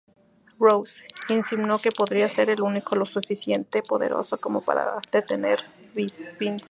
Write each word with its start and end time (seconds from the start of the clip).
Rose, 0.57 1.03
insinuó 1.29 1.77
que 1.77 1.91
podría 1.91 2.27
ser 2.27 2.49
el 2.49 2.61
único 2.61 2.95
lo 2.95 3.05
suficientemente 3.05 3.87
poderoso 3.87 4.39
como 4.41 4.61
para 4.61 4.97
detener 5.11 5.59
Bison. 5.93 6.55